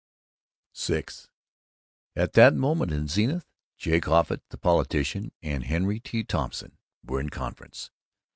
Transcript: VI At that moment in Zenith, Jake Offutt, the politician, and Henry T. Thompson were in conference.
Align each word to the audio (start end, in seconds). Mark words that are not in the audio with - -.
VI 0.75 1.03
At 2.15 2.33
that 2.33 2.55
moment 2.55 2.91
in 2.91 3.07
Zenith, 3.07 3.45
Jake 3.77 4.07
Offutt, 4.07 4.41
the 4.49 4.57
politician, 4.57 5.31
and 5.43 5.63
Henry 5.65 5.99
T. 5.99 6.23
Thompson 6.23 6.79
were 7.03 7.19
in 7.19 7.29
conference. 7.29 7.91